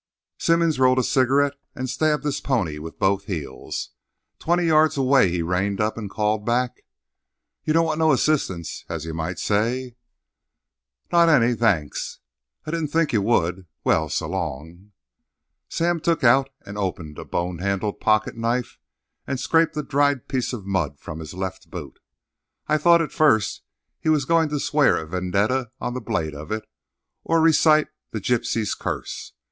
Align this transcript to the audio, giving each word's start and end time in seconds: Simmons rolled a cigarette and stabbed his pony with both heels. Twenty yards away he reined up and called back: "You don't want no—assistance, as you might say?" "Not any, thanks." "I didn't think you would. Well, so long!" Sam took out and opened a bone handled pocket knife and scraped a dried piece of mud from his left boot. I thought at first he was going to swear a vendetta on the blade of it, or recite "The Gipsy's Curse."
Simmons 0.39 0.79
rolled 0.79 0.97
a 0.97 1.03
cigarette 1.03 1.53
and 1.75 1.87
stabbed 1.87 2.23
his 2.23 2.41
pony 2.41 2.79
with 2.79 2.97
both 2.97 3.25
heels. 3.25 3.91
Twenty 4.39 4.65
yards 4.65 4.97
away 4.97 5.29
he 5.29 5.43
reined 5.43 5.79
up 5.79 5.95
and 5.95 6.09
called 6.09 6.43
back: 6.43 6.83
"You 7.65 7.73
don't 7.73 7.85
want 7.85 7.99
no—assistance, 7.99 8.83
as 8.89 9.05
you 9.05 9.13
might 9.13 9.37
say?" 9.37 9.95
"Not 11.11 11.29
any, 11.29 11.53
thanks." 11.53 12.17
"I 12.65 12.71
didn't 12.71 12.87
think 12.87 13.13
you 13.13 13.21
would. 13.21 13.67
Well, 13.83 14.09
so 14.09 14.27
long!" 14.27 14.91
Sam 15.69 15.99
took 15.99 16.23
out 16.23 16.49
and 16.65 16.79
opened 16.79 17.19
a 17.19 17.23
bone 17.23 17.59
handled 17.59 17.99
pocket 17.99 18.35
knife 18.35 18.79
and 19.27 19.39
scraped 19.39 19.77
a 19.77 19.83
dried 19.83 20.27
piece 20.27 20.51
of 20.51 20.65
mud 20.65 20.97
from 20.99 21.19
his 21.19 21.35
left 21.35 21.69
boot. 21.69 21.99
I 22.67 22.79
thought 22.79 23.03
at 23.03 23.11
first 23.11 23.61
he 23.99 24.09
was 24.09 24.25
going 24.25 24.49
to 24.49 24.59
swear 24.59 24.97
a 24.97 25.05
vendetta 25.05 25.69
on 25.79 25.93
the 25.93 26.01
blade 26.01 26.33
of 26.33 26.51
it, 26.51 26.67
or 27.23 27.39
recite 27.39 27.89
"The 28.09 28.19
Gipsy's 28.19 28.73
Curse." 28.73 29.33